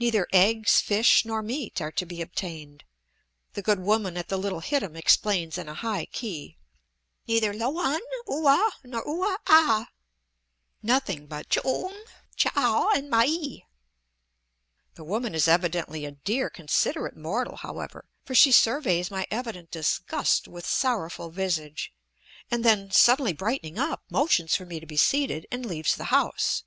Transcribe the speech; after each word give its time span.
Neither 0.00 0.26
eggs, 0.32 0.80
fish, 0.80 1.24
nor 1.24 1.40
meat 1.40 1.80
are 1.80 1.92
to 1.92 2.04
be 2.04 2.20
obtained, 2.20 2.82
the 3.52 3.62
good 3.62 3.78
woman 3.78 4.16
at 4.16 4.26
the 4.26 4.36
little 4.36 4.58
hittim 4.60 4.96
explains 4.96 5.56
in 5.56 5.68
a 5.68 5.74
high 5.74 6.06
key; 6.06 6.56
neither 7.28 7.54
loan, 7.54 8.00
ue, 8.26 8.72
nor 8.82 9.04
ue 9.06 9.36
ah, 9.46 9.86
nothing 10.82 11.28
but 11.28 11.50
ch'ung 11.50 11.96
ch'a 12.36 12.88
and 12.96 13.08
mai. 13.08 13.62
The 14.96 15.04
woman 15.04 15.36
is 15.36 15.46
evidently 15.46 16.04
a 16.04 16.10
dear, 16.10 16.50
considerate 16.50 17.16
mortal, 17.16 17.58
however, 17.58 18.06
for 18.24 18.34
she 18.34 18.50
surveys 18.50 19.08
my 19.08 19.24
evident 19.30 19.70
disgust 19.70 20.48
with 20.48 20.66
sorrowful 20.66 21.30
visage, 21.30 21.92
and 22.50 22.64
then, 22.64 22.90
suddenly 22.90 23.32
brightening 23.32 23.78
up, 23.78 24.02
motions 24.10 24.56
for 24.56 24.66
me 24.66 24.80
to 24.80 24.84
be 24.86 24.96
seated 24.96 25.46
and 25.52 25.64
leaves 25.64 25.94
the 25.94 26.06
house. 26.10 26.64